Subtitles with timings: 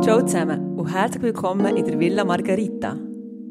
[0.00, 2.96] Ciao zusammen und herzlich willkommen in der Villa Margarita.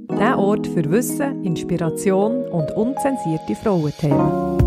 [0.10, 4.58] Der Ort für Wissen, Inspiration und unzensierte Frauenthemen.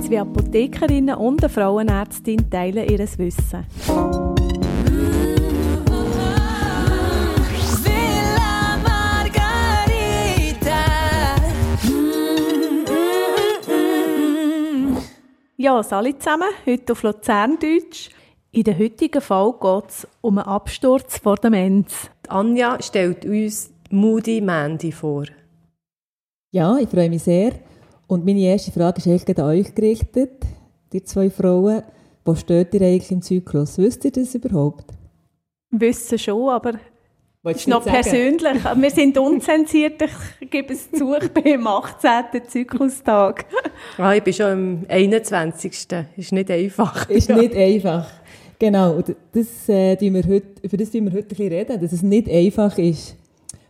[0.00, 3.64] Zwei Apothekerinnen und eine Frauenärztin teilen ihr Wissen.
[7.84, 9.36] Villa Margarita.
[15.56, 18.10] Ja, alle zusammen, heute auf Luzerndeutsch.
[18.56, 22.08] In der heutigen Fall geht es um einen Absturz vor der Menz.
[22.24, 25.26] Die Anja stellt uns Moody Mandy vor.
[26.52, 27.52] Ja, ich freue mich sehr.
[28.06, 30.42] Und meine erste Frage ist eigentlich an euch gerichtet,
[30.90, 31.82] die zwei Frauen.
[32.24, 33.76] Wo steht ihr eigentlich im Zyklus?
[33.76, 34.86] Wisst ihr das überhaupt?
[35.68, 36.80] Wissen schon, aber es
[37.42, 38.64] Willst ist noch persönlich.
[38.74, 40.02] Wir sind unzensiert,
[40.40, 42.48] ich gebe es zu, ich bin am 18.
[42.48, 43.44] Zyklustag.
[43.98, 45.86] Ah, ich bin schon am 21.
[46.16, 47.08] Ist nicht einfach.
[47.10, 48.10] Ist nicht einfach.
[48.58, 49.02] Genau,
[49.32, 52.28] das, äh, wir heute, über das tun wir heute ein bisschen reden, dass es nicht
[52.28, 53.16] einfach ist.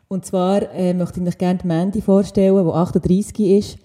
[0.09, 3.78] Und zwar äh, möchte ich euch gerne Mandy vorstellen, die 38 ist.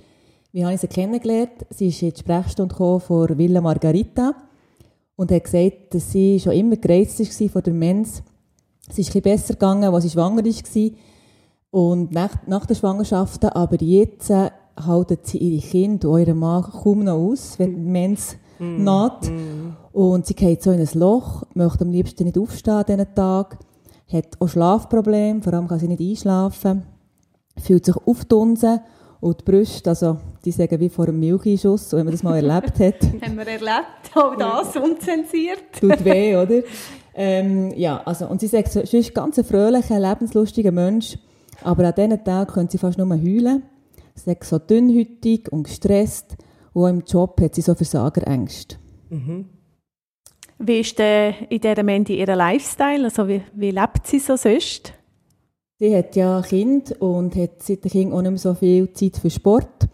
[0.51, 1.65] Wie habe ich sie kennengelernt?
[1.71, 4.35] Sie ist in die Sprechstunde von Villa Margarita
[5.15, 8.21] und hat gesagt, dass sie schon immer gereizt war von der Mens.
[8.87, 10.91] Es ist ein bisschen besser gegangen, als sie schwanger war.
[11.71, 16.63] Und nach, nach der Schwangerschaft, aber jetzt äh, halten sie ihre Kinder und euren Mann
[16.63, 19.31] kaum noch aus, wenn die Mens naht.
[19.93, 23.57] Und sie geht so in ein Loch, möchte am liebsten nicht aufstehen an diesen Tag,
[24.11, 26.83] hat auch Schlafprobleme, vor allem kann sie nicht einschlafen,
[27.57, 28.79] fühlt sich aufdunsen
[29.19, 32.79] und die Brüste, also die sagen wie vor einem Milchschuss, wenn man das mal erlebt
[32.79, 35.63] hat, Haben wir erlebt, auch das unzensiert.
[35.79, 36.61] tut weh, oder?
[37.13, 41.17] Ähm, ja, also, und sie sagt, so, sie ist ganz ein fröhlicher, lebenslustiger Mensch,
[41.63, 43.63] aber an diesen Tagen können sie fast nur heulen.
[44.15, 46.37] Sie sagt so dünnhütig und gestresst
[46.73, 48.77] und auch im Job hat sie so Versagerängste.
[50.63, 53.05] Wie ist denn in dieser Mandy ihr Lifestyle?
[53.05, 54.93] Also wie, wie lebt sie so sonst?
[55.79, 58.93] Sie hat ja ein Kind und hat seit dem Kind auch nicht mehr so viel
[58.93, 59.87] Zeit für Sport.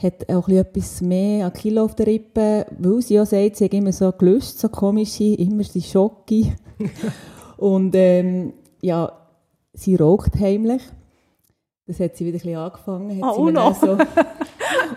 [0.00, 3.56] Hat auch ein bisschen etwas mehr an Kilo auf der Rippe, weil sie ja sagt,
[3.56, 6.52] sie hat immer so gelöst, so komische, immer die Schocke.
[7.56, 9.12] und ähm, ja,
[9.72, 10.82] sie raucht heimlich.
[11.86, 13.98] Das hat sie wieder ein bisschen angefangen, hat Ah, sie auch mir so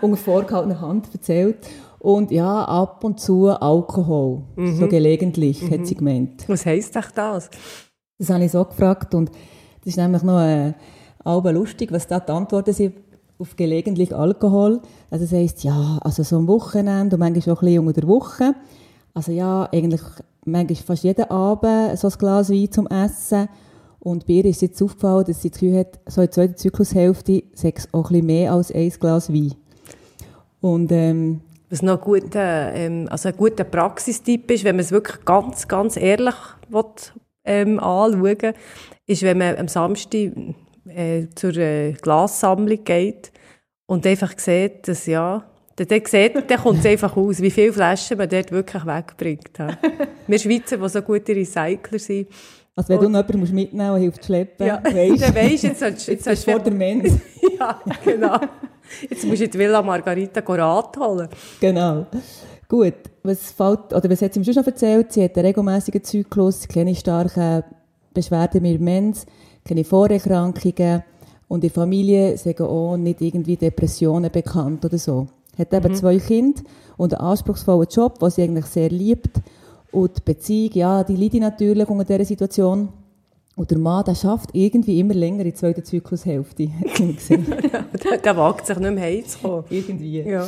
[0.00, 1.66] unter vorgehaltener Hand erzählt.
[1.98, 6.48] Und ja, ab und zu Alkohol, so gelegentlich, hat sie gemeint.
[6.48, 7.50] Was heisst echt das?
[8.18, 10.74] Das habe ich so gefragt und das ist nämlich noch äh,
[11.18, 12.94] aber lustig, was da die Antworten sind
[13.38, 14.80] auf gelegentlich Alkohol.
[15.10, 18.08] Also das heisst, ja, also so am Wochenende und manchmal auch ein bisschen unter der
[18.08, 18.54] Woche.
[19.12, 20.00] Also ja, eigentlich
[20.44, 23.48] manchmal fast jeden Abend so ein Glas Wein zum Essen.
[23.98, 26.56] Und bei ihr ist jetzt aufgefallen, dass sie das Gefühl hat, so in der zweiten
[26.56, 29.54] Zyklushälfte sei es auch ein bisschen mehr als ein Glas Wein.
[30.60, 34.92] Und ähm, Was noch ein guter, ähm, also ein guter Praxistipp ist, wenn man es
[34.92, 36.34] wirklich ganz, ganz ehrlich
[36.68, 36.84] will,
[37.44, 38.54] ähm, anschauen
[39.06, 40.32] ist, wenn man am Samstag
[40.88, 43.32] äh, zur äh, Glassammlung geht
[43.86, 45.44] und einfach sieht, dass ja,
[45.76, 49.58] dann, dann, sieht, dann kommt es einfach aus, wie viele Flaschen man dort wirklich wegbringt.
[49.58, 49.78] Ja.
[50.26, 52.28] Wir Schweizer, die so gute Recycler sind,
[52.76, 56.06] also wenn du noch jemanden mitnehmen musst, hilft schleppen, ja, weisst, dann weisst jetzt, jetzt
[56.06, 57.12] jetzt bist du vor der Mensch.
[57.58, 58.38] Ja, genau.
[59.08, 61.26] Jetzt musst du die Villa Margarita Rat holen.
[61.58, 62.04] Genau.
[62.68, 65.10] Gut, was, fällt, oder was hat sie mir schon noch erzählt?
[65.10, 67.64] Sie hat einen regelmäßigen Zyklus, keine starken
[68.12, 69.24] Beschwerden mit Mens,
[69.64, 71.02] keine Vorerkrankungen
[71.48, 75.28] und in der Familie sagen auch nicht irgendwie Depressionen bekannt oder so.
[75.56, 76.60] Hat eben zwei Kinder
[76.98, 79.40] und einen anspruchsvollen Job, den sie eigentlich sehr liebt.
[79.96, 82.90] Und die Beziehung, ja, die leidet natürlich unter dieser Situation.
[83.56, 88.36] Und der Mann, der schafft irgendwie immer länger in der zweiten Zyklushälfte, hat der, der
[88.36, 89.64] wagt sich nicht mehr heimzukommen.
[89.70, 90.20] irgendwie.
[90.20, 90.46] Ja.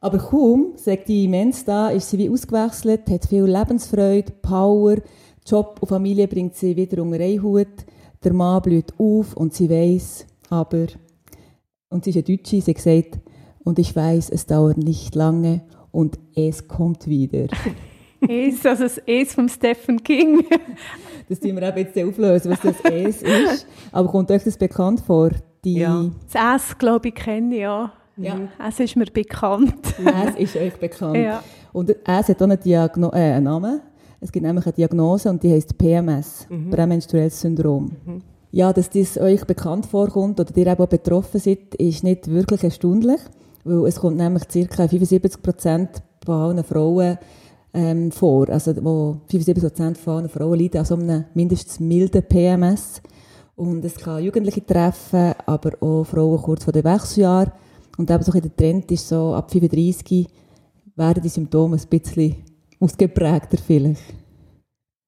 [0.00, 4.96] Aber kaum, sagt die Mensch da, ist sie wie ausgewechselt, hat viel Lebensfreude, Power,
[5.46, 7.66] Job und Familie bringt sie wieder unter einen Hut.
[8.24, 10.86] Der Mann blüht auf und sie weiß, aber,
[11.90, 13.18] und sie ist eine Deutsche, sie gesagt,
[13.62, 15.60] und ich weiß, es dauert nicht lange
[15.92, 17.48] und es kommt wieder.
[18.28, 20.44] Es, also das Es von Stephen King.
[21.28, 23.66] Das tun wir eben jetzt auflösen, was das Es ist.
[23.90, 25.30] Aber kommt euch das bekannt vor?
[25.64, 26.08] Die, Ja.
[26.32, 27.92] Das S, glaube ich, kenne ich, ja.
[28.16, 28.38] Ja.
[28.66, 29.74] Es ist mir bekannt.
[29.98, 31.16] Es ist euch bekannt.
[31.16, 31.42] Ja.
[31.72, 33.80] Und es hat auch eine Diagno äh, einen Namen.
[34.20, 37.90] Es gibt nämlich eine Diagnose und die heißt PMS, prämenstruelles Syndrom.
[38.52, 42.64] Ja, dass das euch bekannt vorkommt oder ihr eben auch betroffen seid, ist nicht wirklich
[42.64, 43.20] erstaunlich,
[43.64, 44.88] weil es kommt nämlich ca.
[44.88, 45.90] 75 Prozent
[46.24, 47.18] von allen Frauen
[47.76, 48.48] ähm, vor.
[48.48, 53.00] Also wo 75 Prozent von allen Frauen leiden an so einem mindestens milden PMS.
[53.54, 57.52] Und es kann Jugendliche treffen, aber auch Frauen kurz vor dem Wechseljahr.
[57.96, 60.26] Und eben so ein der Trend ist so, ab 35
[60.96, 62.36] werden die Symptome ein bisschen
[62.80, 64.02] ausgeprägter vielleicht.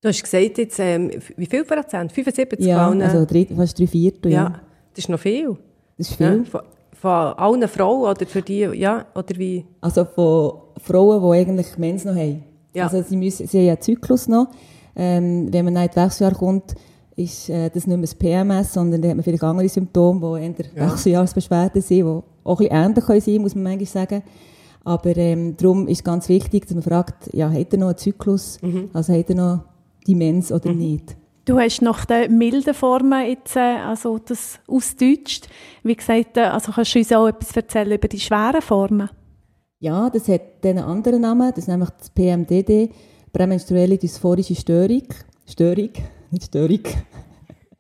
[0.01, 2.13] Du hast gesagt, jetzt, ähm, wie viel Prozent?
[2.13, 3.03] 75 Ja, Frauen?
[3.03, 4.43] also drei, fast drei Viertel, ja.
[4.45, 4.61] ja,
[4.95, 5.57] das ist noch viel.
[5.99, 6.45] Das ist Ja, viel.
[6.45, 6.61] von,
[6.93, 9.67] von allen Frauen oder für die, ja, oder wie?
[9.81, 12.45] Also von Frauen, die eigentlich Mens noch haben.
[12.79, 12.85] Ja.
[12.85, 14.49] Also sie, müssen, sie haben ja einen Zyklus noch.
[14.97, 16.75] Ähm, wenn man nach ins Wechseljahr kommt,
[17.17, 20.45] ist äh, das nicht mehr das PMS, sondern dann hat man vielleicht andere Symptome, die
[20.45, 24.23] eher Wechseljahrsbeschwerden sind, die auch ein bisschen ähnlich können sein muss man manchmal sagen.
[24.85, 28.59] Aber ähm, darum ist ganz wichtig, dass man fragt, ja, hat er noch einen Zyklus?
[28.93, 29.65] Also hat er noch
[30.07, 31.17] die Mens oder nicht?
[31.45, 35.49] Du hast nach den milden Formen jetzt, äh, also das ausdeutscht.
[35.83, 39.09] Wie gesagt, äh, also kannst du uns auch etwas erzählen über die schweren Formen?
[39.81, 42.91] Ja, das hat einen anderen Namen, das ist nämlich das PMDD,
[43.33, 45.05] prämenstruelle dysphorische Störung.
[45.47, 45.91] Störung,
[46.33, 46.81] nicht Störung.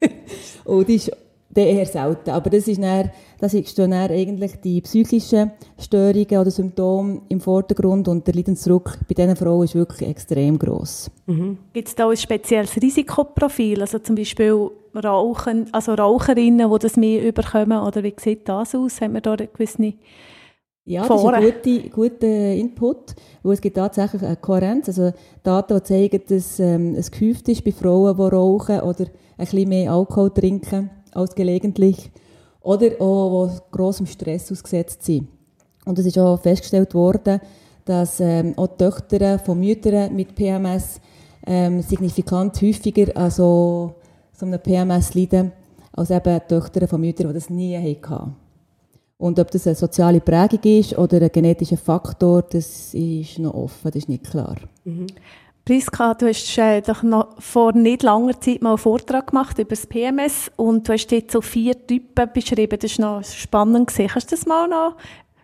[0.64, 1.10] Und die ist
[1.56, 2.30] eher selten.
[2.30, 3.10] Aber das ist dann,
[3.40, 9.14] das stehen dann eigentlich die psychischen Störungen oder Symptome im Vordergrund und der Leidensdruck bei
[9.14, 11.10] diesen Frauen ist wirklich extrem gross.
[11.72, 13.80] Gibt es da ein spezielles Risikoprofil?
[13.80, 17.80] Also zum Beispiel Rauchen, also Raucherinnen, die das mehr überkommen?
[17.80, 19.00] Oder wie sieht das aus?
[19.00, 19.94] Haben wir da gewisse...
[20.88, 24.88] Ja, das ist ein guter, guter Input, weil es gibt tatsächlich eine Kohärenz.
[24.88, 25.12] Also
[25.43, 29.69] Daten, die zeigen, dass ähm, es gehäuft ist bei Frauen, die rauchen oder ein bisschen
[29.69, 32.11] mehr Alkohol trinken als gelegentlich
[32.62, 35.29] oder auch, die grossem Stress ausgesetzt sind.
[35.85, 37.38] Und es ist auch festgestellt worden,
[37.84, 41.02] dass ähm, auch Töchter von Müttern mit PMS
[41.46, 43.94] ähm, signifikant häufiger an so,
[44.32, 45.52] so einem PMS leiden,
[45.93, 48.47] als eben Töchter von Müttern, die das nie hatten.
[49.19, 53.91] Und ob das eine soziale Prägung ist oder ein genetischer Faktor, das ist noch offen,
[53.91, 54.55] das ist nicht klar.
[55.65, 59.70] Priska, du hast äh, doch noch vor nicht langer Zeit mal einen Vortrag gemacht über
[59.70, 62.79] das PMS und du hast dort so vier Typen beschrieben.
[62.81, 63.88] Das war noch spannend.
[63.88, 64.09] Gewesen.
[64.09, 64.97] Kannst du das mal noch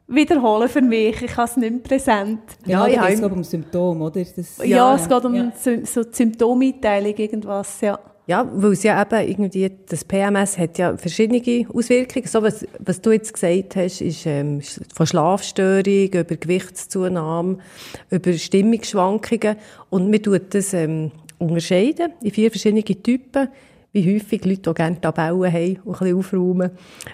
[0.06, 1.20] wiederholen für mich?
[1.20, 2.40] Ich habe es nicht mehr präsent.
[2.64, 4.24] Ja, Ja, ja, ja, es geht um Symptome, oder?
[4.24, 5.52] Das, Ja, es geht um Ja.
[5.84, 7.98] So Symptomeinteilung, irgendwas, ja.
[8.26, 12.26] Ja, weil es ja eben irgendwie, das PMS hat ja verschiedene Auswirkungen.
[12.26, 14.62] So, was, was du jetzt gesagt hast, ist ähm,
[14.94, 17.58] von Schlafstörung über Gewichtszunahme,
[18.10, 19.56] über Stimmungsschwankungen.
[19.90, 23.48] Und man tut das ähm, unterscheiden in vier verschiedene Typen,
[23.92, 26.70] wie häufig Leute auch gerne Tabellen haben und ein bisschen aufräumen.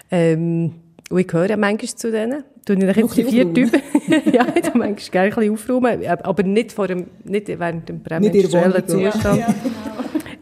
[0.09, 0.75] Ähm,
[1.09, 2.45] und ich gehöre manchmal zu denen.
[2.65, 3.81] Tue ich jetzt die vier Typen.
[4.33, 8.01] ja, ich tue manchmal gerne ein bisschen aufräumen, aber nicht, vor dem, nicht während dem
[8.01, 9.11] prämenstruellen Wohnung, ja.
[9.11, 9.43] Zustand.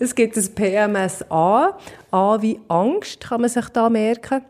[0.02, 1.78] Es gibt das PMS A.
[2.40, 4.46] Wie Angst kann man sich da merken.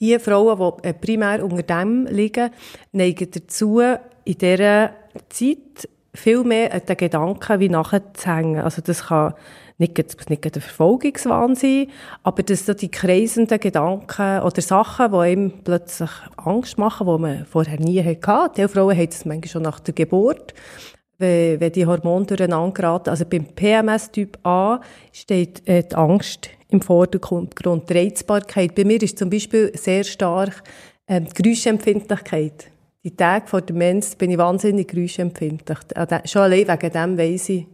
[0.00, 2.50] Die Frauen, die äh, primär unter dem liegen,
[2.90, 4.90] neigen dazu, in dieser
[5.28, 8.62] Zeit viel mehr an den Gedanken wie nachzuhängen.
[8.62, 9.34] Also das kann
[9.78, 9.96] nicht,
[10.28, 11.86] nicht ein Verfolgungswahn sein,
[12.24, 17.46] aber dass so die kreisenden Gedanken oder Sachen, die einem plötzlich Angst machen, die man
[17.46, 18.50] vorher nie hatte.
[18.56, 20.52] Die Frauen haben das manchmal schon nach der Geburt
[21.18, 23.10] wenn, wenn die Hormone durcheinander geraten.
[23.10, 24.80] Also beim PMS-Typ A
[25.12, 28.74] steht äh, die Angst im Vordergrund, die Reizbarkeit.
[28.74, 30.62] Bei mir ist zum Beispiel sehr stark
[31.08, 32.70] ähm, die Geräuschempfindlichkeit.
[33.04, 35.78] Die Tage vor der Mens bin ich wahnsinnig geräuschempfindlich.
[36.24, 37.66] Schon allein wegen dem weiss ich,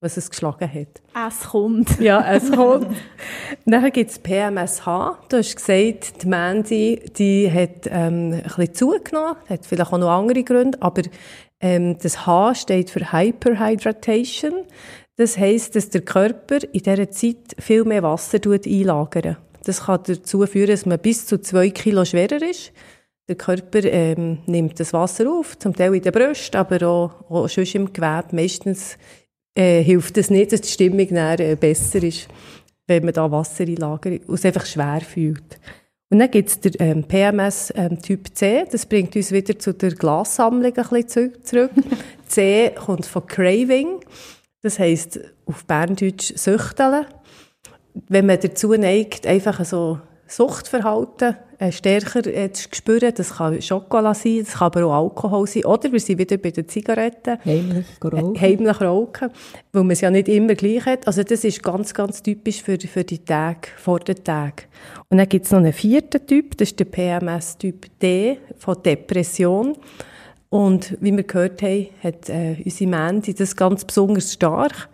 [0.00, 1.28] was es geschlagen hat.
[1.28, 1.98] Es kommt.
[1.98, 2.94] Ja, es kommt.
[3.64, 4.84] Dann gibt es PMSH.
[5.30, 10.10] Du hast gesagt, die Mandy, die hat ähm, ein bisschen zugenommen, hat vielleicht auch noch
[10.10, 11.02] andere Gründe, aber
[11.60, 14.64] ähm, das H steht für Hyperhydration.
[15.16, 19.38] Das heisst, dass der Körper in dieser Zeit viel mehr Wasser tut einlagern.
[19.64, 22.72] Das kann dazu führen, dass man bis zu zwei Kilo schwerer ist.
[23.28, 27.48] Der Körper ähm, nimmt das Wasser auf, zum Teil in der Brust, aber auch, auch
[27.48, 28.28] sonst im Gewebe.
[28.30, 28.96] Meistens
[29.56, 32.28] äh, hilft es nicht, dass die Stimmung dann, äh, besser ist,
[32.86, 35.58] wenn man da Wasser einlagert und es einfach schwer fühlt.
[36.08, 39.74] Und dann gibt es den ähm, PMS ähm, Typ C, das bringt uns wieder zu
[39.74, 41.72] der Glassammlung ein bisschen zu- zurück.
[42.28, 44.00] C kommt von Craving,
[44.62, 47.06] das heisst auf Berndeutsch Süchteln.
[48.08, 49.98] Wenn man dazu neigt, einfach so
[50.28, 55.46] Suchtverhalten äh, stärker äh, zu spüren, das kann Schokolade sein, das kann aber auch Alkohol
[55.46, 58.40] sein, oder wir sind wieder bei den Zigaretten Heimlich geraucht.
[58.40, 59.30] heimlich rauchen,
[59.72, 61.06] weil man es ja nicht immer gleich hat.
[61.06, 64.64] Also das ist ganz, ganz typisch für, für die Tage, vor den Tagen.
[65.08, 69.76] Und dann gibt es noch einen vierten Typ, das ist der PMS-Typ D von Depression.
[70.48, 74.88] Und wie wir gehört haben, hat äh, unsere Mandy das ganz besonders stark.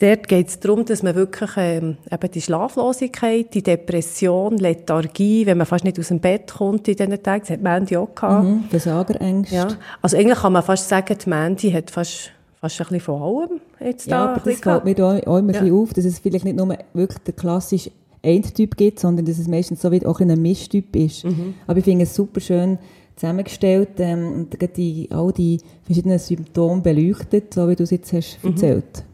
[0.00, 5.56] Dort geht es darum, dass man wirklich ähm, eben die Schlaflosigkeit, die Depression, Lethargie, wenn
[5.58, 8.44] man fast nicht aus dem Bett kommt in diesen Tagen, das hat Mandy auch gehabt.
[8.44, 9.54] Mhm, Versagerängste.
[9.54, 9.68] Ja,
[10.02, 13.60] also eigentlich kann man fast sagen, die Mandy hat fast, fast ein bisschen von allem
[13.80, 15.38] jetzt Ja, da aber das fällt mir auch immer Ja.
[15.38, 19.38] ein bisschen auf, dass es vielleicht nicht nur wirklich der klassische Endtyp gibt, sondern dass
[19.38, 21.24] es meistens so wie auch ein Mischtyp ist.
[21.24, 21.54] Mhm.
[21.68, 22.78] Aber ich finde es super schön
[23.14, 28.38] zusammengestellt ähm, und die, all die verschiedenen Symptome beleuchtet, so wie du es jetzt hast
[28.42, 28.50] Mhm.
[28.50, 29.04] erzählt.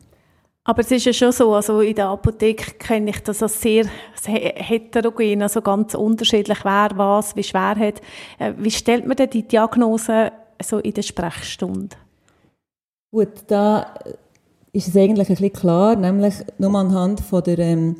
[0.70, 3.86] Aber es ist ja schon so, also in der Apotheke kenne ich das als sehr
[4.22, 8.00] heterogen, also ganz unterschiedlich, wer was, wie schwer hat.
[8.38, 10.30] Äh, wie stellt man denn die Diagnose
[10.62, 11.96] so in der Sprechstunde?
[13.10, 13.94] Gut, da
[14.72, 17.96] ist es eigentlich ein bisschen klar, nämlich nur anhand von der, ähm,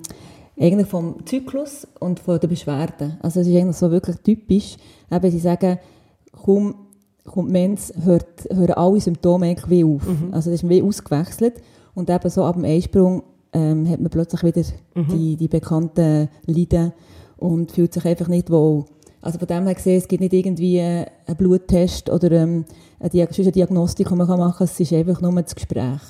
[0.57, 3.19] eigentlich vom Zyklus und von der Beschwerden.
[3.21, 4.77] Also es ist eigentlich so wirklich typisch,
[5.11, 5.81] eben sie sagen,
[6.45, 6.87] kaum
[7.25, 10.07] kommt Mens, hört, hören alle Symptome eigentlich wie auf.
[10.07, 10.29] Mhm.
[10.31, 11.55] Also das ist wie ausgewechselt
[11.95, 14.63] und eben so ab dem Einsprung ähm, hat man plötzlich wieder
[14.95, 15.09] mhm.
[15.09, 16.93] die, die bekannten Leiden
[17.37, 18.85] und fühlt sich einfach nicht wohl.
[19.23, 22.65] Also von dem her gesehen, es gibt nicht irgendwie einen Bluttest oder ähm,
[22.99, 24.65] eine, eine Diagnostik, die man machen kann.
[24.65, 26.01] Es ist einfach nur das Gespräch.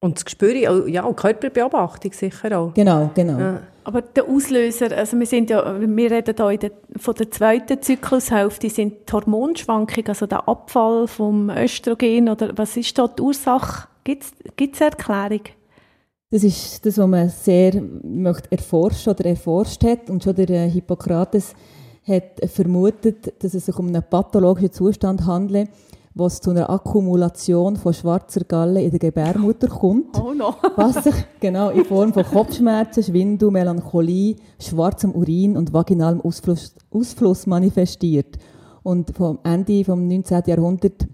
[0.00, 2.72] Und das Gespür, ja, und Körperbeobachtung sicher auch.
[2.74, 3.38] Genau, genau.
[3.38, 3.62] Ja.
[3.82, 9.08] Aber der Auslöser, also wir sind ja, wir reden hier von der zweiten Zyklushälfte, sind
[9.08, 13.88] die Hormonschwankungen, also der Abfall vom Östrogen oder was ist da die Ursache?
[14.56, 15.42] Gibt es eine Erklärung?
[16.30, 20.70] Das ist das, was man sehr möchte erforschen oder erforscht hat und schon der äh,
[20.70, 21.52] Hippokrates
[22.06, 25.68] hat vermutet, dass es sich um einen pathologischen Zustand handelt,
[26.14, 30.54] wo es zu einer Akkumulation von schwarzer Galle in der Gebärmutter kommt, oh no.
[30.76, 37.46] was sich genau in Form von Kopfschmerzen, Schwindel, Melancholie, schwarzem Urin und vaginalem Ausfluss, Ausfluss
[37.46, 38.38] manifestiert.
[38.82, 40.44] Und vom Ende des 19.
[40.46, 41.06] Jahrhunderts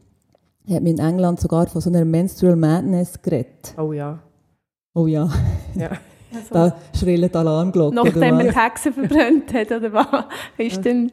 [0.69, 3.75] hat man in England sogar von so einer Menstrual Madness geredet.
[3.77, 4.19] Oh ja.
[4.95, 5.29] Oh ja.
[5.75, 5.91] ja.
[6.35, 7.97] Also, da schrillen die Alarmglocken.
[7.97, 10.25] Nachdem man die Hexen verbrannt hat, oder was?
[10.59, 11.11] Ist denn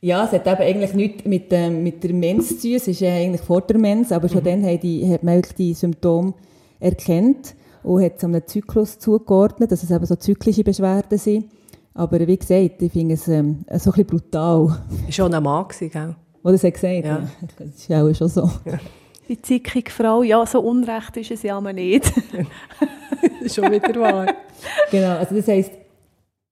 [0.00, 2.74] ja, es hat eben eigentlich nichts mit, ähm, mit der Mens zu tun.
[2.76, 4.44] Es ist ja eigentlich vor der Mens, aber schon mhm.
[4.44, 6.34] dann hat, die, hat man wirklich die Symptome
[6.78, 11.46] erkannt und hat es einem Zyklus zugeordnet, dass es eben so zyklische Beschwerden sind.
[11.94, 14.78] Aber wie gesagt, ich finde es ähm, so ein bisschen brutal.
[15.10, 16.14] Schon ein Mann gewesen, gell?
[16.48, 17.00] Oder es hat gesagt, ja.
[17.02, 17.28] ja.
[17.58, 18.50] Das ist auch schon so.
[18.64, 18.78] Ja.
[19.28, 22.06] Die zickige Frau, ja, so unrecht ist es ja mal nicht.
[23.54, 24.34] schon wieder wahr.
[24.90, 25.72] Genau, also das heisst,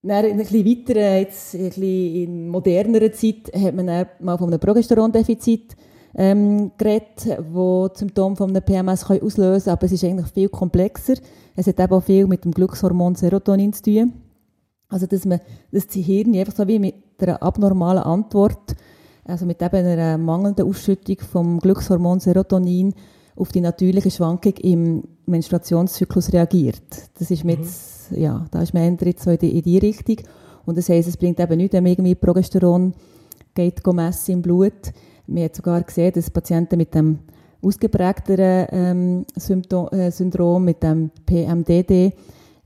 [0.03, 4.49] dann ein bisschen weiter, jetzt ein bisschen in modernerer Zeit, hat man dann mal von
[4.49, 5.75] einem Progesterondefizit
[6.15, 10.29] ähm, geredet, wo die Symptome von einem PMS können auslösen können, aber es ist eigentlich
[10.29, 11.15] viel komplexer.
[11.57, 14.13] Es hat eben auch viel mit dem Glückshormon Serotonin zu tun.
[14.91, 15.41] Also, dass man
[15.73, 18.77] das Hirn einfach so wie mit einer abnormalen Antwort,
[19.27, 22.95] also mit eben einer mangelnden Ausschüttung vom Glückshormon Serotonin
[23.35, 26.83] auf die natürliche Schwankung im Menstruationszyklus reagiert.
[27.19, 27.69] Das ist mit mhm
[28.11, 30.17] ja, da ist man eher so in die, in die Richtung.
[30.65, 32.93] Und das heisst, es bringt eben nicht, wenn man irgendwie Progesteron
[33.55, 34.93] geht messen im Blut.
[35.27, 37.21] Man hat sogar gesehen, dass Patienten mit dem
[37.63, 42.13] ausgeprägteren ähm, Symptom, äh, Syndrom, mit dem PMDD,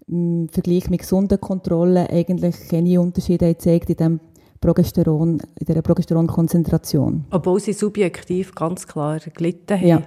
[0.09, 4.21] im Vergleich mit gesunden Kontrollen eigentlich keine Unterschiede zeigt in dem
[4.61, 7.25] Progesteron, in dieser Progesteronkonzentration.
[7.31, 9.87] Obwohl sie subjektiv ganz klar gelitten haben.
[9.87, 10.03] Ja,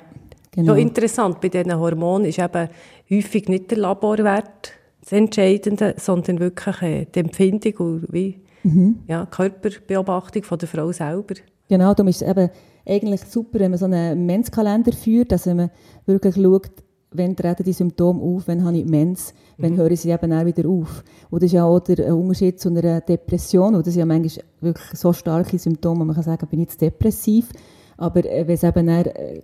[0.52, 0.74] genau.
[0.74, 2.70] So interessant bei diesen Hormonen ist eben
[3.10, 9.00] häufig nicht der Laborwert das Entscheidende, sondern wirklich äh, die Empfindung und wie, mhm.
[9.08, 11.36] ja, Körperbeobachtung von der Frau selber.
[11.68, 12.50] Genau, darum ist es eben
[12.86, 15.72] eigentlich super, wenn man so einen Menskalender führt, dass man
[16.06, 16.72] wirklich schaut,
[17.14, 19.78] wenn treten die Symptome auf, wenn habe ich Mens, wenn mhm.
[19.78, 21.04] hören sie eben auch wieder auf.
[21.30, 24.46] Und das ist ja auch der Unterschied zu einer Depression, und das sind ja manchmal
[24.62, 27.50] wirklich so starke Symptome, man kann sagen, bin ich jetzt depressiv,
[27.98, 29.42] aber äh, wenn es eben dann, äh,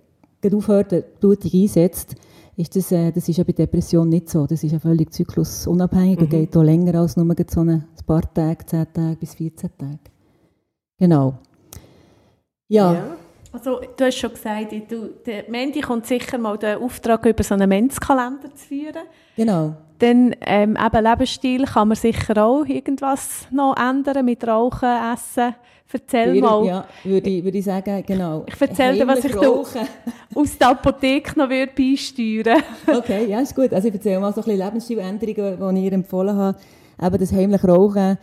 [0.54, 2.16] aufhört, die Blutung einsetzt,
[2.56, 4.46] ist das, äh, das ist ja bei Depression nicht so.
[4.46, 6.24] Das ist ja völlig zyklusunabhängig mhm.
[6.24, 9.98] und geht auch länger als nur so ein paar Tage, 10 Tage bis 14 Tage.
[10.98, 11.38] Genau.
[12.68, 12.92] Ja.
[12.92, 13.16] ja.
[13.52, 17.54] Also, du hast schon gesagt, du, der Mandy kommt sicher mal den Auftrag über so
[17.54, 19.02] einen Menzkalender zu führen.
[19.36, 19.74] Genau.
[19.98, 25.54] Dann ähm, eben Lebensstil kann man sicher auch irgendwas noch ändern mit Rauchen, Essen.
[25.92, 26.64] Erzähl würde, mal.
[26.64, 28.44] Ja, würde ich, würde ich sagen, genau.
[28.46, 29.40] Ich erzähle dir, was ich da
[30.34, 33.72] aus der Apotheke noch würde beisteuern Okay, ja, ist gut.
[33.72, 36.58] Also ich erzähle mal so ein bisschen Lebensstiländerungen, die ich ihr empfohlen habe.
[37.02, 38.18] Eben das heimliche Rauchen,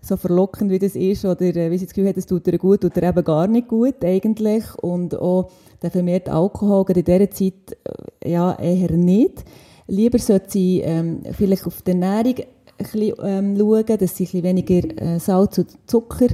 [0.00, 2.58] so verlockend wie das ist, oder äh, wie sie das Gefühl hat, es tut ihr
[2.58, 4.64] gut, tut ihr eben gar nicht gut eigentlich.
[4.76, 5.50] Und auch
[5.82, 7.76] der vermehrte Alkohol, in dieser Zeit,
[8.22, 9.44] äh, ja, eher nicht.
[9.86, 12.44] Lieber sollte sie ähm, vielleicht auf die Ernährung ein
[12.78, 16.28] bisschen ähm, schauen, dass sie ein weniger äh, Salz und Zucker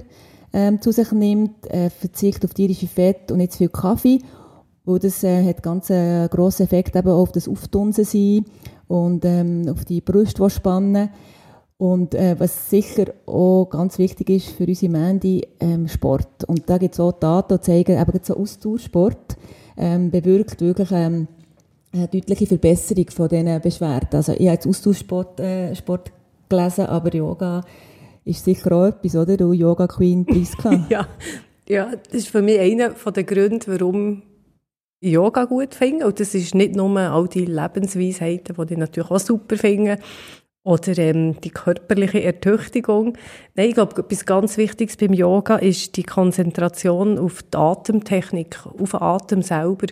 [0.53, 4.19] ähm, zu sich nimmt, äh, verzichtet auf tierische Fett und nicht zu viel Kaffee.
[4.85, 8.45] Weil das äh, hat ganz einen grossen Effekt eben auf das Auftunsen sein
[8.87, 11.09] und ähm, auf die Brust, die spannen.
[11.77, 16.45] Und äh, was sicher auch ganz wichtig ist für unsere Mandy, ähm, Sport.
[16.45, 19.37] Und da gibt es auch Daten, die zeigen, eben so Austauschsport
[19.77, 21.27] ähm, bewirkt wirklich ähm,
[21.93, 24.09] eine deutliche Verbesserung von diesen Beschwerden.
[24.13, 26.13] Also ich habe jetzt Austauschsport äh, Sport
[26.49, 27.63] gelesen, aber Yoga
[28.25, 29.37] ist sicher auch etwas, oder?
[29.37, 30.87] Du Yoga Queen Priska.
[30.89, 31.09] ja.
[31.69, 34.23] ja, das ist für mich einer der Gründe, warum
[35.01, 36.05] Yoga gut finden.
[36.05, 39.99] Und das ist nicht nur all die Lebensweisheiten, die ich natürlich auch super finde,
[40.65, 43.17] oder ähm, die körperliche Ertüchtigung.
[43.55, 48.93] Nein, ich glaube, etwas ganz Wichtiges beim Yoga ist die Konzentration auf die Atemtechnik, auf
[48.93, 49.87] den Atem selber.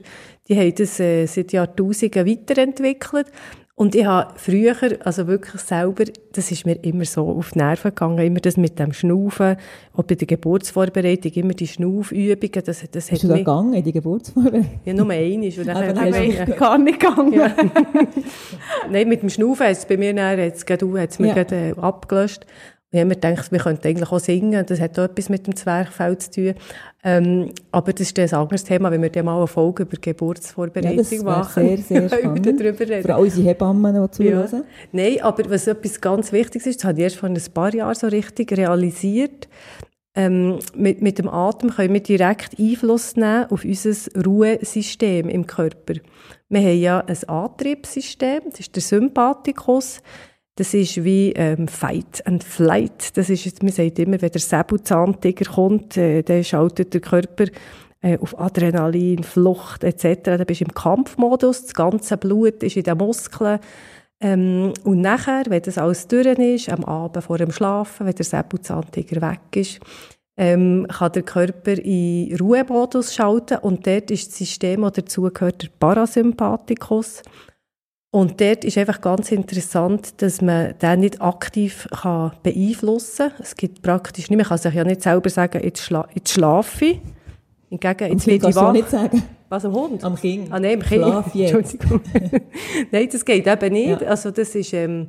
[0.49, 3.27] Die haben das äh, seit Jahrtausenden weiterentwickelt.
[3.83, 7.89] Und ich habe früher, also wirklich selber, das ist mir immer so auf die Nerven
[7.89, 9.57] gegangen, immer das mit dem Schnaufen,
[9.95, 13.91] auch bei der Geburtsvorbereitung, immer die Schnaufübungen, das, das Bist du da gegangen in die
[13.91, 14.71] Geburtsvorbereitung?
[14.85, 15.49] Ja, nur einmal.
[15.59, 17.33] Und dann aber dann ich gar nicht gegangen.
[17.33, 17.53] Ja.
[18.89, 21.35] Nein, mit dem Schnaufen hat es bei mir dann, hat's, du, hat's mir ja.
[21.35, 22.47] gerade, äh, abgelöscht.
[22.93, 24.67] Ich habe mir gedacht, wir könnten eigentlich auch singen.
[24.67, 26.55] Das hat auch etwas mit dem Zwerchfell zu tun.
[27.03, 31.07] Ähm, aber das ist ein anderes Thema, wenn wir dann mal eine Folge über Geburtsvorbereitung
[31.11, 31.65] ja, machen.
[31.65, 32.61] sehr, sehr spannend.
[32.61, 33.03] darüber reden.
[33.03, 34.49] Für unsere Hebammen, die zuhören.
[34.53, 34.65] Ja.
[34.93, 37.95] Nein, aber was etwas ganz Wichtiges ist, das habe ich erst vor ein paar Jahren
[37.95, 39.49] so richtig realisiert.
[40.15, 45.95] Ähm, mit, mit dem Atem können wir direkt Einfluss nehmen auf unser Ruhesystem im Körper.
[46.51, 50.03] Wir haben ja ein Antriebssystem, das ist der Sympathikus.
[50.57, 53.17] Das ist wie ähm, Fight and Flight.
[53.17, 57.47] Das ist, man sagt immer, wenn der Säbelzahntiger kommt, äh, dann schaltet der Körper
[58.03, 60.23] äh, auf Adrenalin, Flucht etc.
[60.25, 63.61] Dann bist du im Kampfmodus, das ganze Blut ist in den Muskeln.
[64.21, 68.25] Ähm, und nachher, wenn das alles durch ist, am Abend vor dem Schlafen, wenn der
[68.25, 69.81] Säbelzahntiger weg ist,
[70.37, 75.69] ähm, kann der Körper in Ruhemodus schalten und dort ist das System, das dazugehört, der
[75.79, 77.23] Parasympathikus.
[78.15, 83.41] Und dort ist einfach ganz interessant, dass man den nicht aktiv kann beeinflussen kann.
[83.41, 86.85] Es gibt praktisch nicht, man kann sich ja nicht selber sagen, jetzt, schla jetzt schlafe
[86.85, 87.01] ich.
[87.71, 88.73] Hingegen, jetzt werde ich wach.
[88.73, 89.23] nicht sagen.
[89.49, 90.05] Was, am Hund?
[90.05, 90.53] Am Kind.
[90.53, 91.05] Ah, nein, am Kind.
[91.05, 91.55] Schlaf jetzt.
[91.55, 92.01] Entschuldigung.
[92.91, 94.03] nein, das geht eben nicht.
[94.03, 94.09] Ja.
[94.09, 95.07] Also das ist, ähm,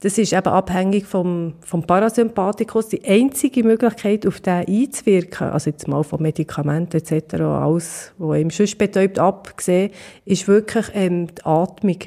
[0.00, 2.88] das ist eben abhängig vom, vom Parasympathikus.
[2.88, 8.48] Die einzige Möglichkeit, auf den einzuwirken, also jetzt mal von Medikamenten etc., alles, was ihm
[8.48, 9.90] sonst betäubt, abgesehen,
[10.24, 11.98] ist wirklich ähm, die Atmung.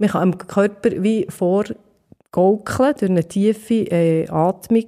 [0.00, 4.86] Man kann dem Körper wie vorgaukeln durch eine tiefe äh, Atmung,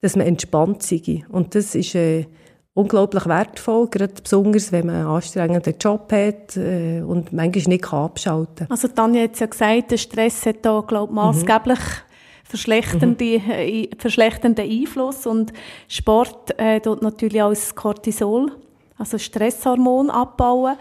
[0.00, 1.24] dass man entspannt sei.
[1.28, 2.26] Und das ist äh,
[2.72, 8.04] unglaublich wertvoll, gerade besonders, wenn man einen anstrengenden Job hat äh, und manchmal nicht kann
[8.04, 8.70] abschalten kann.
[8.70, 12.44] Also Tanja hat ja gesagt, der Stress hat da, glaube ich, maßgeblich mhm.
[12.44, 13.50] verschlechternde, mhm.
[13.50, 15.52] äh, verschlechternden Einfluss und
[15.88, 18.52] Sport äh, tut natürlich auch das Cortisol,
[18.98, 20.76] also Stresshormon abbauen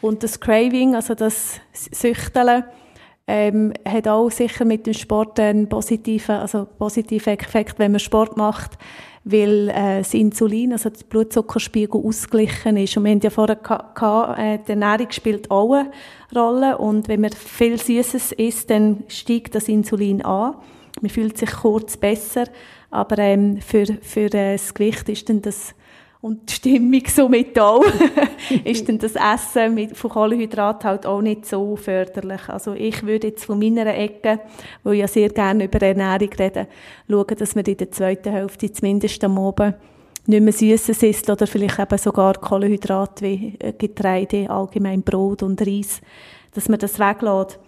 [0.00, 2.64] und das Craving, also das Süchteln,
[3.28, 8.38] ähm, hat auch sicher mit dem Sport einen positiven, also positiven Effekt, wenn man Sport
[8.38, 8.78] macht,
[9.24, 12.96] weil äh, das Insulin, also der Blutzuckerspiegel ausgeglichen ist.
[12.96, 15.90] Und wir haben ja vorher gehabt, äh, die Ernährung spielt auch eine
[16.34, 20.54] Rolle und wenn man viel Süßes isst, dann steigt das Insulin an.
[21.02, 22.44] Man fühlt sich kurz besser,
[22.90, 25.74] aber ähm, für, für äh, das Gewicht ist dann das
[26.20, 27.84] und die Stimmung somit auch,
[28.64, 32.48] ist dann das Essen mit, von Kohlenhydraten halt auch nicht so förderlich.
[32.48, 34.40] Also ich würde jetzt von meiner Ecke,
[34.82, 36.66] wo ich ja sehr gerne über Ernährung rede,
[37.08, 39.76] schauen, dass man in der zweiten Hälfte zumindest am Abend
[40.26, 45.60] nicht mehr Süßes isst oder vielleicht eben sogar Kohlenhydrate wie äh, Getreide, allgemein Brot und
[45.62, 46.00] Reis,
[46.52, 47.58] dass man das weglässt.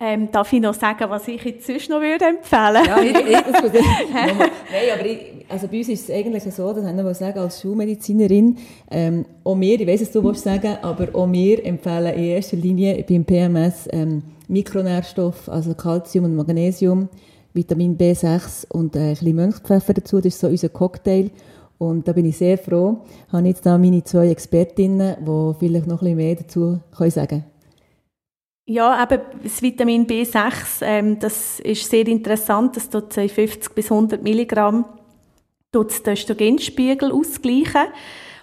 [0.00, 2.84] Ähm, darf ich noch sagen, was ich jetzt sonst noch würde empfehlen?
[2.86, 7.04] Ja, ich, ich, Nein, aber ich, also bei uns ist es eigentlich so, das haben
[7.04, 8.58] wir sagen, als Schulmedizinerin,
[8.92, 12.56] ähm, auch wir, ich weiss, was du willst sagen, aber auch wir empfehlen in erster
[12.56, 17.08] Linie beim PMS ähm, Mikronährstoff, also Calcium und Magnesium,
[17.52, 21.30] Vitamin B6 und äh, ein bisschen Mönchspfeffer dazu, das ist so unser Cocktail.
[21.78, 22.98] Und da bin ich sehr froh,
[23.32, 27.28] habe jetzt da meine zwei Expertinnen, die vielleicht noch ein bisschen mehr dazu können sagen
[27.28, 27.57] können.
[28.70, 32.76] Ja, eben das Vitamin B6, ähm, das ist sehr interessant.
[32.76, 34.84] Das tut 50 bis 100 Milligramm
[35.72, 37.86] tut den Östrogenspiegel ausgleichen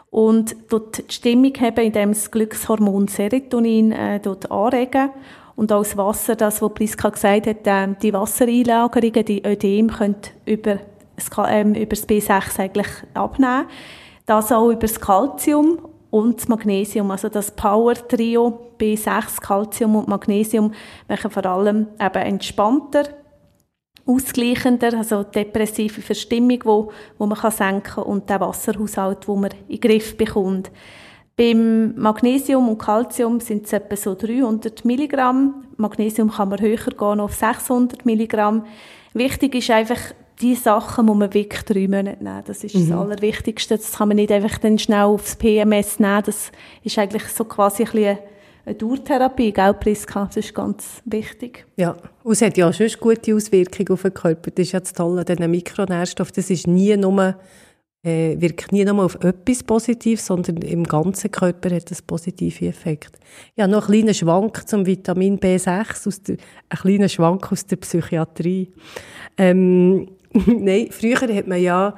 [0.09, 5.11] und tut die Stimmung haben, indem das Glückshormon Serotonin äh, dort anregen
[5.55, 10.15] und auch das Wasser, das, was Priska gesagt hat, äh, die Wassereinlagerungen, die Ödem können
[10.47, 10.79] über
[11.15, 13.67] das, ähm, über das B6 eigentlich abnehmen.
[14.25, 15.77] Das auch über das Calcium
[16.15, 20.71] und das Magnesium, also das Power-Trio B6, Calcium und Magnesium,
[21.09, 23.03] machen vor allem eben entspannter,
[24.05, 29.75] ausgleichender, also depressive Verstimmung, wo, wo man kann senken und der Wasserhaushalt, wo man in
[29.75, 30.71] den Griff bekommt.
[31.35, 35.65] Beim Magnesium und Calcium sind es etwa so 300 Milligramm.
[35.75, 38.65] Magnesium kann man höher gehen auf 600 Milligramm.
[39.13, 39.99] Wichtig ist einfach,
[40.41, 42.43] die Sachen muss man wirklich drei Monate nehmen.
[42.45, 42.89] Das ist mhm.
[42.89, 43.77] das Allerwichtigste.
[43.77, 46.23] Das kann man nicht einfach dann schnell aufs PMS nehmen.
[46.25, 46.51] Das
[46.83, 48.17] ist eigentlich so quasi ein bisschen
[48.65, 50.25] eine Dauertherapie, gell, Priska?
[50.25, 51.65] Das ist ganz wichtig.
[51.77, 54.51] Ja, und es hat ja sonst gute Auswirkungen auf den Körper.
[54.51, 56.33] Das ist ja das Tolle an diesen Mikronährstoffen.
[56.35, 57.35] Das ist nie nur
[58.05, 63.17] äh, wirkt nie nur auf etwas positiv, sondern im ganzen Körper hat es positive Effekt.
[63.55, 66.37] Ja, noch einen kleinen Schwank zum Vitamin B6, aus der,
[66.69, 68.71] einen kleinen Schwank aus der Psychiatrie.
[69.37, 70.07] Ähm,
[70.45, 71.97] Nein, früher hat man ja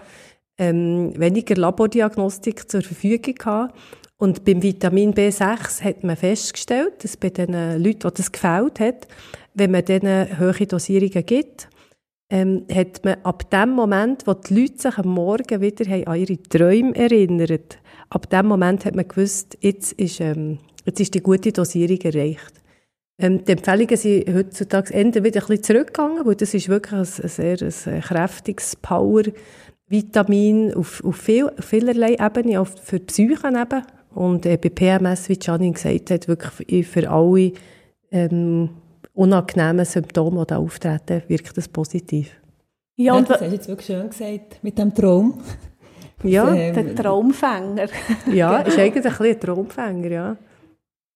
[0.60, 3.76] ähm, weniger Labordiagnostik zur Verfügung gehabt.
[4.18, 9.08] Und beim Vitamin B6 hat man festgestellt, dass bei den Leuten, die das gefällt hat,
[9.54, 11.68] wenn man denen hohe Dosierungen gibt,
[12.30, 16.42] ähm, hat man ab dem Moment, wo die Leute sich am Morgen wieder an ihre
[16.44, 17.60] Träume erinnern,
[18.10, 22.57] ab dem Moment hat man gewusst, jetzt ist, ähm, jetzt ist die gute Dosierung erreicht.
[23.20, 27.00] Ähm, die Empfehlungen sind heutzutage Ende wieder ein bisschen zurückgegangen, weil das ist wirklich ein,
[27.00, 33.48] ein sehr ein kräftiges Power-Vitamin auf, auf, viel, auf vielerlei Ebenen, auch für die Psyche
[33.48, 33.84] eben.
[34.14, 37.54] Und äh, bei PMS, wie Janine gesagt hat, wirklich für alle
[38.12, 38.70] ähm,
[39.14, 42.32] unangenehmen Symptome, die da auftreten, wirkt das positiv.
[42.96, 45.40] Ja, und ja, das hast du jetzt wirklich schön gesagt, mit dem Traum.
[46.24, 47.88] Ja, ähm, der Traumfänger.
[48.32, 50.38] ja, ist eigentlich ein bisschen ein Traumfänger, ja.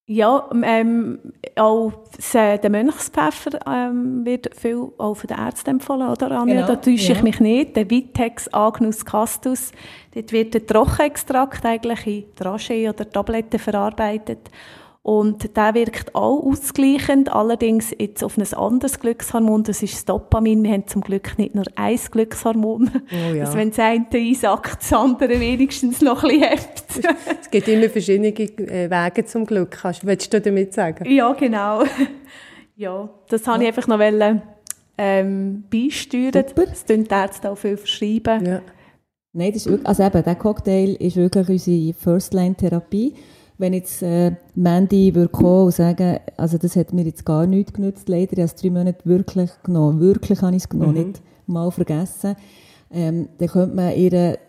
[0.07, 1.19] Ja, ähm,
[1.55, 1.93] auch
[2.33, 6.55] der Mönchspfeffer ähm, wird viel auch von den Ärzten empfohlen, oder Anja?
[6.55, 7.15] Genau, da täusche ja.
[7.15, 7.75] ich mich nicht.
[7.75, 9.71] Der Vitex Agnus castus,
[10.13, 14.49] dort wird der Trockenextrakt eigentlich in Dragé oder Tabletten verarbeitet.
[15.03, 20.61] Und der wirkt auch ausgleichend, allerdings jetzt auf ein anderes Glückshormon, das ist das Dopamin.
[20.63, 23.45] Wir haben zum Glück nicht nur ein Glückshormon, oh ja.
[23.45, 26.83] dass wenn das eine einsackt, das andere wenigstens noch ein bisschen hebt.
[27.41, 31.09] es gibt immer verschiedene äh, Wege zum Glück, willst du damit sagen?
[31.09, 31.83] Ja, genau.
[32.75, 33.69] ja, das wollte ja.
[33.69, 34.43] ich einfach noch wollen,
[34.99, 36.45] ähm, beisteuern.
[36.47, 36.65] Super.
[36.67, 38.45] Das tun die Ärzte auch viel verschreiben.
[38.45, 38.61] Ja.
[39.33, 43.15] Nein, das ist wirklich, also eben, der Cocktail ist wirklich unsere First-Line-Therapie
[43.61, 47.71] wenn jetzt äh, Mandy würde kommen und sagen, also das hat mir jetzt gar nichts
[47.71, 51.07] genützt, leider, ich habe es drei Monate wirklich genommen, wirklich habe ich es genommen, mhm.
[51.07, 52.35] nicht mal vergessen,
[52.91, 54.39] ähm, dann könnte man ihre,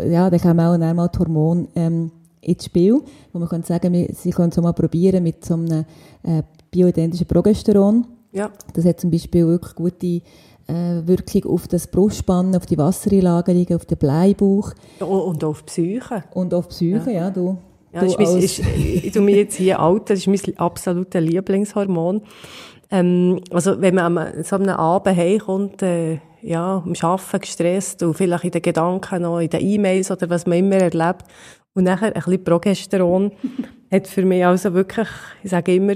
[0.00, 3.00] ja, dann kommen auch einmal die Hormone ähm, ins Spiel,
[3.32, 5.84] wo man könnte sagen, sie können es mal probieren mit so einem
[6.24, 8.06] äh, bioidentischen Progesteron.
[8.32, 8.50] Ja.
[8.74, 10.06] Das hat zum Beispiel wirklich gute
[10.66, 14.72] äh, Wirkung auf das Brustspannen, auf die Wassereinlagerung, auf den Bleibauch.
[15.00, 16.24] Und auf die Psyche.
[16.34, 17.56] Und auf die Psyche, ja, ja du
[17.92, 22.22] ja, ist mein, ist, ich tue mich jetzt hier alt, das ist mein absolutes Lieblingshormon.
[22.90, 28.14] Ähm, also, wenn man an so einem Abend heimkommt, äh, ja, am Arbeiten gestresst und
[28.14, 31.24] vielleicht in den Gedanken noch, in den E-Mails oder was man immer erlebt,
[31.74, 33.32] und nachher ein bisschen Progesteron,
[33.92, 35.08] hat für mich also wirklich,
[35.42, 35.94] ich sage immer,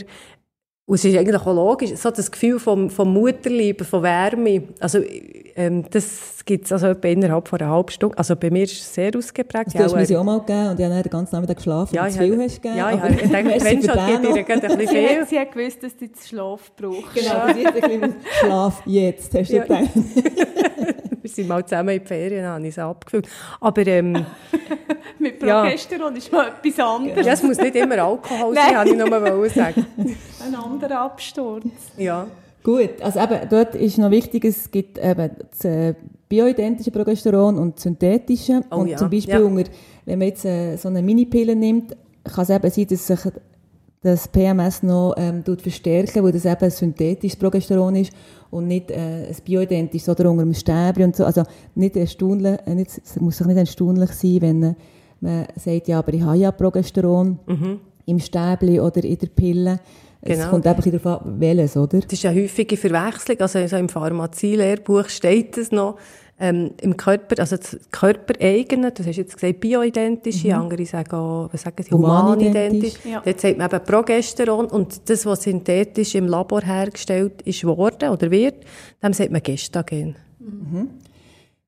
[0.93, 4.99] und es ist eigentlich auch logisch, so das Gefühl vom, vom Mutterliebe, von Wärme, also
[5.57, 8.19] ähm, das gibt es also etwa innerhalb von einer halben Stunde.
[8.19, 9.69] Also bei mir ist es sehr ausgeprägt.
[9.69, 11.95] Also du hast mir sie auch mal gegeben und ich habe den ganzen Nachmittag geschlafen
[11.95, 12.77] ja, und zu viel hast gegeben.
[12.77, 15.27] Ja, ja, ich denke, wenn schon, gebe ich dir ein bisschen viel.
[15.27, 17.15] Sie hat gewusst, dass du jetzt Schlaf brauchst.
[17.15, 19.63] Genau, sie hat ein bisschen Schlaf jetzt, hast du ja.
[19.63, 19.89] gedacht.
[21.23, 23.29] Wir sind mal zusammen in die Ferien, habe ich es abgefüllt.
[23.61, 24.13] Aber ähm,
[25.19, 26.19] Mit Progesteron ja.
[26.19, 27.27] ist mal etwas anderes.
[27.27, 29.87] Ja, es muss nicht immer Alkohol sein, habe ich nur mal sagen.
[30.45, 31.65] Ein anderer Absturz.
[31.97, 32.27] Ja.
[32.65, 35.95] Gut, also eben, dort ist noch wichtig, es gibt eben das äh,
[36.29, 38.63] bioidentische Progesteron und das synthetische.
[38.71, 38.97] Oh, und ja.
[38.97, 39.41] zum Beispiel, ja.
[39.41, 39.71] unter,
[40.07, 43.21] wenn man jetzt äh, so eine Minipille nimmt, kann es eben sein, dass sich
[44.03, 48.13] das PMS noch ähm, verstärken, weil das eben synthetisches Progesteron ist
[48.51, 51.25] und nicht äh, ein bioidentisches oder unter dem Stäbchen und so.
[51.25, 54.75] Also nicht erstaunlich, äh, nicht, es muss doch nicht erstaunlich sein, wenn äh,
[55.21, 57.81] man sagt, ja, aber ich habe ja Progesteron mhm.
[58.07, 59.79] im Stäbchen oder in der Pille.
[60.25, 60.45] Genau.
[60.45, 62.01] Es kommt einfach darauf an, welches, oder?
[62.01, 63.41] Das ist eine häufige Verwechslung.
[63.41, 65.97] Also, also im Pharmazie-Lehrbuch steht es noch,
[66.43, 70.55] ähm, im Körper, also das Körpereigene, du hast jetzt gesagt bioidentische, mhm.
[70.55, 72.95] andere sagen auch, was sagen sie, humanidentisch.
[73.05, 73.23] Human ja.
[73.25, 78.29] Dort sagt man eben Progesteron und das, was synthetisch im Labor hergestellt ist worden oder
[78.33, 78.57] wird,
[79.01, 80.17] dem sagt man Gestagen.
[80.41, 80.89] Mhm.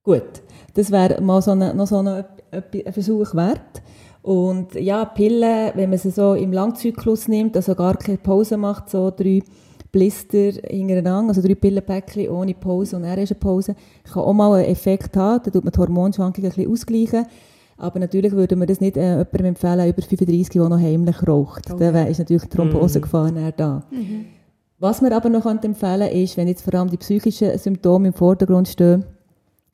[0.02, 0.42] Gut,
[0.74, 3.80] das wäre mal so eine, noch so eine, ein Versuch wert.
[4.22, 8.90] Und ja, Pillen, wenn man sie so im Langzyklus nimmt, also gar keine Pause macht,
[8.90, 9.40] so drei
[9.94, 14.52] Blister hintereinander, also drei Pillenpäckchen ohne Pause und er ist eine Pause, kann auch mal
[14.54, 17.26] einen Effekt haben, da tut man die Hormonschwankungen ein bisschen ausgleichen.
[17.76, 21.70] Aber natürlich würde man das nicht äh, jemandem empfehlen, über 35, der noch heimlich raucht.
[21.70, 21.92] Okay.
[21.92, 23.52] Da ist natürlich die Thrombosegefahr mhm.
[23.56, 23.82] da.
[23.90, 24.26] Mhm.
[24.78, 28.14] Was man aber noch empfehlen kann, ist, wenn jetzt vor allem die psychischen Symptome im
[28.14, 29.04] Vordergrund stehen,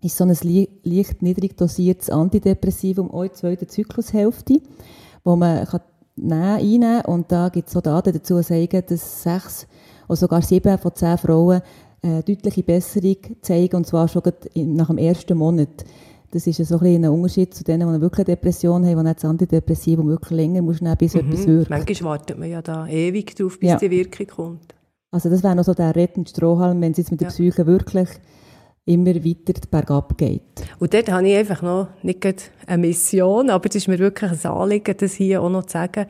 [0.03, 0.37] ist so ein
[0.83, 4.61] leicht niedrig dosiertes Antidepressivum auch in der zweiten Zyklushälfte,
[5.25, 5.81] wo man kann
[6.23, 7.15] einnehmen kann.
[7.15, 9.67] Und da gibt es so Daten dazu, die sagen, dass sechs
[10.11, 11.63] oder sogar sieben von zehn Frauen
[12.03, 14.23] eine äh, deutliche Besserung zeigen, und zwar schon
[14.57, 15.85] nach dem ersten Monat.
[16.33, 19.17] Das ist so ein, ein Unterschied zu denen, die wirklich eine Depression haben, die nicht
[19.17, 21.21] das Antidepressivum wirklich länger muss nehmen, bis mhm.
[21.21, 21.71] etwas wirkt.
[21.71, 23.77] Manchmal wartet man ja da ewig drauf, bis ja.
[23.77, 24.75] die Wirkung kommt.
[25.13, 27.33] Also das wäre noch so der rettende Strohhalm, wenn es jetzt mit der ja.
[27.33, 28.09] Psyche wirklich
[28.87, 30.43] immer weiter bergab geht.
[30.81, 34.51] Und dort habe ich einfach noch nicht eine Mission, aber es ist mir wirklich ein
[34.51, 36.07] Anliegen, das hier auch noch zu sagen.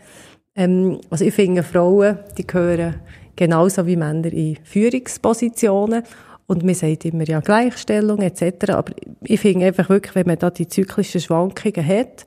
[0.54, 2.96] Ähm, also ich finde, Frauen, die gehören
[3.40, 6.03] genauso wie Männer in Führungspositionen.
[6.46, 8.72] Und man sagt immer ja Gleichstellung etc.
[8.72, 12.26] Aber ich finde einfach wirklich, wenn man da die zyklischen Schwankungen hat,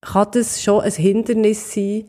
[0.00, 2.06] kann das schon ein Hindernis sein,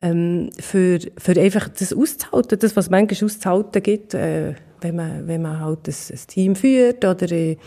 [0.00, 5.42] ähm, für, für einfach das auszuhalten, das, was manchmal auszuhalten gibt, äh, wenn, man, wenn
[5.42, 7.58] man halt ein, ein Team führt oder in,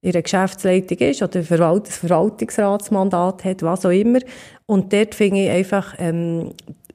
[0.00, 4.20] in einer Geschäftsleitung ist oder ein Verwalt Verwaltungsratsmandat hat, was auch immer.
[4.66, 6.52] Und dort finde ich einfach ähm,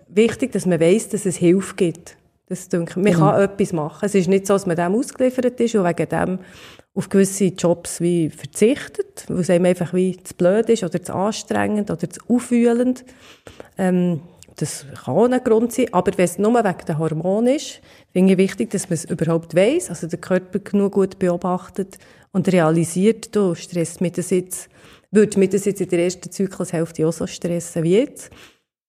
[0.08, 2.16] wichtig, dass man weiß, dass es Hilfe gibt.
[2.52, 3.44] Das denke man kann mhm.
[3.44, 4.06] etwas machen.
[4.06, 6.40] Es ist nicht so, dass man dem ausgeliefert ist und wegen dem
[6.94, 11.14] auf gewisse Jobs wie verzichtet, weil es einem einfach wie zu blöd ist oder zu
[11.14, 13.06] anstrengend oder zu aufwühlend.
[13.78, 14.20] Ähm,
[14.58, 17.80] das kann auch ein Grund sein, aber wenn es nur wegen der Hormone ist,
[18.12, 22.00] finde ich wichtig, dass man es überhaupt weiß, also der Körper genug gut beobachtet
[22.34, 24.68] und realisiert, du stresst mit das jetzt,
[25.10, 28.30] würde mit das jetzt in der ersten Zyklushälfte auch so stressen wie jetzt.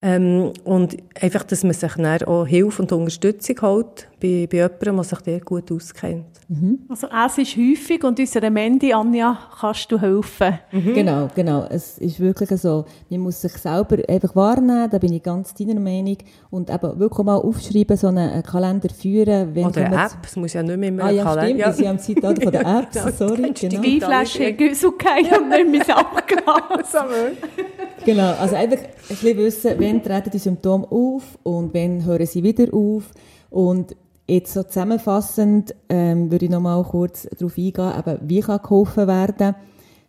[0.02, 4.96] Ähm, und einfach, dass man sich dann auch Hilfe und Unterstützung holt bei, bei jemandem,
[4.96, 6.26] der sich der gut auskennt.
[6.48, 6.80] Mhm.
[6.88, 10.58] Also es ist häufig und unserer Mandy, Anja, kannst du helfen.
[10.70, 10.94] Mhm.
[10.94, 11.66] Genau, genau.
[11.68, 15.80] Es ist wirklich so, man muss sich selber einfach wahrnehmen, da bin ich ganz deiner
[15.80, 16.18] Meinung,
[16.50, 19.54] und eben wirklich mal aufschreiben, so einen Kalender führen.
[19.54, 21.72] Wenn Oder eine App, es muss ja nicht mehr immer ah, ja, Kalender.
[21.72, 23.52] Stimmt, ja, stimmt, wir sind am Zeitalter von der Apps, sorry.
[23.52, 23.82] Genau.
[23.82, 27.08] Die Weinflasche in Güsselkeim und nicht mehr abgelassen.
[28.04, 32.42] genau, also einfach ein bisschen wissen, wenn treten die Symptome auf und wenn hören sie
[32.42, 33.10] wieder auf
[33.50, 33.94] und
[34.26, 39.08] Jetzt so zusammenfassend ähm, würde ich noch mal kurz darauf eingehen, eben, wie kann geholfen
[39.08, 39.54] werden.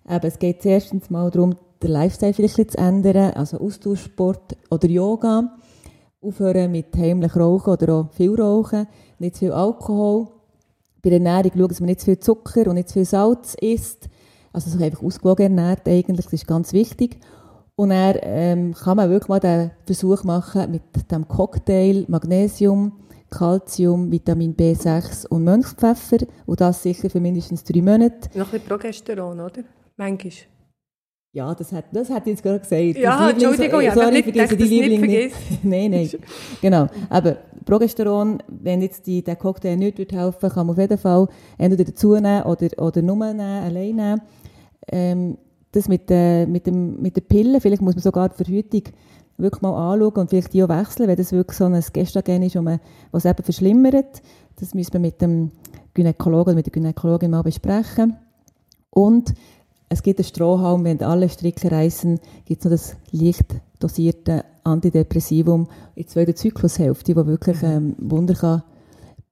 [0.08, 5.58] Eben, es geht erstens mal darum, den Lifestyle vielleicht zu ändern, also Austauschsport oder Yoga,
[6.22, 8.88] aufhören mit heimlich Rauchen oder auch viel Rauchen,
[9.20, 10.28] nicht zu viel Alkohol.
[11.02, 13.56] Bei der Ernährung schauen, dass man nicht zu viel Zucker und nicht zu viel Salz
[13.56, 14.10] isst,
[14.54, 17.20] also sich einfach ausgewogen ernährt eigentlich, das ist ganz wichtig.
[17.76, 22.94] Und dann ähm, kann man wirklich mal den Versuch machen mit dem Cocktail Magnesium,
[23.34, 26.26] Calcium, Vitamin B6 und Mönchspfeffer.
[26.46, 28.30] Und das sicher für mindestens drei Monate.
[28.38, 29.64] Noch ein bisschen Progesteron, oder?
[29.98, 30.32] Manchmal.
[31.36, 32.96] Ja, das hat, das hat jetzt gerade gesagt.
[33.00, 35.36] Ja, Entschuldigung, ja, sorry, nicht, vergesse die Liebling nicht.
[35.64, 36.10] nein, nein.
[36.62, 36.88] Genau.
[37.10, 41.28] Aber Progesteron, wenn jetzt die, der Cocktail nicht wird helfen, kann man auf jeden Fall
[41.58, 44.22] entweder dazu nehmen oder, oder nur nehmen, allein nehmen.
[44.92, 45.38] Ähm,
[45.72, 48.84] das mit, äh, mit, dem, mit der Pille, vielleicht muss man sogar die Verhütung
[49.38, 52.56] wirklich mal anschauen und vielleicht die auch wechseln, wenn das wirklich so ein Gestagen ist,
[53.12, 54.22] was eben verschlimmert.
[54.58, 55.52] Das müssen wir mit dem
[55.94, 58.16] Gynäkologen oder mit der Gynäkologin mal besprechen.
[58.90, 59.34] Und
[59.90, 65.68] es gibt einen Strohhalm, wenn alle Stricke reißen, gibt es noch das leicht dosierte Antidepressivum
[65.96, 67.68] in der zweiten Zyklushälfte, das wirklich mhm.
[67.70, 68.64] ähm, Wunder kann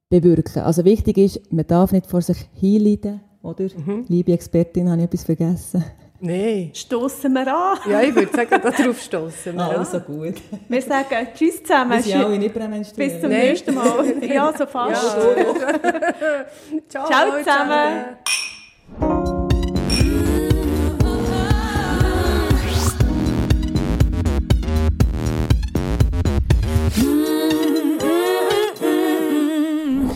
[0.08, 0.62] bewirken.
[0.62, 3.64] Also wichtig ist, man darf nicht vor sich hinleiden, oder?
[3.64, 4.04] Mhm.
[4.08, 5.84] Liebe Expertin, habe ich etwas vergessen?
[6.24, 6.70] Nein.
[6.72, 7.78] Stoßen wir an.
[7.90, 10.34] Ja, ich würde sagen, darauf stoßen wir Also gut.
[10.68, 11.90] Wir sagen Tschüss zusammen.
[11.90, 13.40] Wir sind alle nicht Bis zum Nein.
[13.40, 14.22] nächsten Mal.
[14.22, 15.16] Ja, so fast.
[15.16, 16.44] Ja.
[16.88, 18.04] Ciao, Ciao zusammen.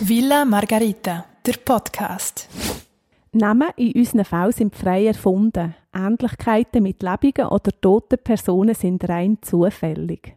[0.02, 2.48] Villa Margarita, der Podcast.
[3.32, 5.74] Namen in unseren Fällen sind frei erfunden.
[5.96, 10.35] Ähnlichkeiten mit lebenden oder toten Personen sind rein zufällig.